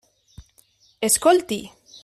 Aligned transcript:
Escolti! 1.09 1.61